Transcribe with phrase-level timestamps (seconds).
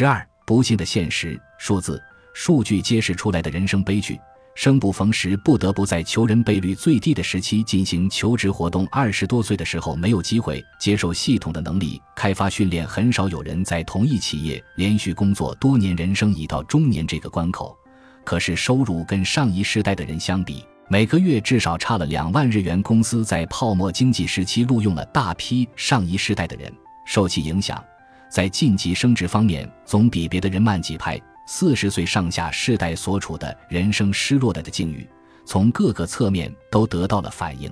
[0.00, 2.02] 十二，不幸的现实，数字、
[2.32, 4.18] 数据揭示出来的人生悲剧。
[4.54, 8.88] 生不逢时，不得不在求人倍率最低的时期进行求职活动。
[8.90, 15.94] 二十多岁的时候，没有机会接受系统的能力开发训练，很少有人在同一企业连续工作多年。
[15.94, 17.76] 人生已到中年这个关口，
[18.24, 22.82] 可是收入跟上一世代的人相比，每个月至少差了两万日元。
[22.82, 26.72] 公司在泡沫经济时期录用了大批上一世代的人，
[27.06, 27.84] 受其影响，
[28.30, 31.20] 在晋级升职方面总比别的人慢几拍。
[31.46, 35.04] 四十岁上下世代所处的人生失落的的境遇，
[35.44, 37.68] 从各个侧面都得到了反映。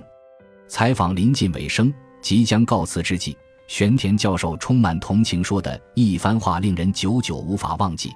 [0.67, 8.11] 采访临近尾声，即将告辞之际，玄田教授充满同情说的一番话，令人久久无法忘记。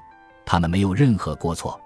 [0.45, 1.79] 他们没有任何过错，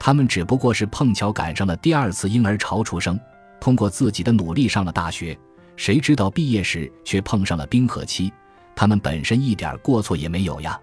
[0.00, 3.16] 他们只不过是碰巧赶上了第二次婴儿潮出生，
[3.60, 5.38] 通过自己的努力上了大学。
[5.76, 8.32] 谁知道毕业时却碰上了冰河期，
[8.82, 10.76] 他们本身一点过错也没有呀。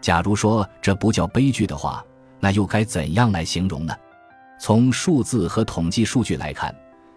[0.00, 2.00] 假如说这不叫悲剧的话，
[2.38, 3.92] 那又该怎样来形容呢？
[4.60, 6.72] 从数字和统计数据来看，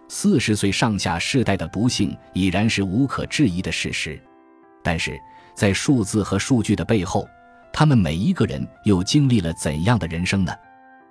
[0.09, 4.19] 四十岁上下世代的不幸已然是无可置疑的事实。
[4.83, 5.15] 但是
[5.53, 7.29] 在数字和数据的背后，
[7.71, 10.51] 他们每一个人又经历了怎样的人生呢？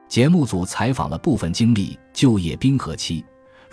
[0.08, 3.24] 节目组采访了部分经历就业冰河期，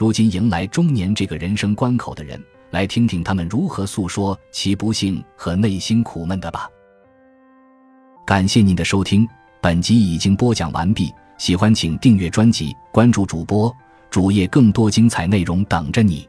[0.02, 6.68] 如今迎来中年这个人生关口的人，来听听他们如何诉说其不幸和内心苦闷的吧。
[8.26, 9.30] 感谢您的收听，
[9.62, 11.14] 本集已经播讲完毕。
[11.38, 13.72] 喜欢请订阅专辑，关注主播
[14.10, 16.28] 主页，更多精彩内容等着你。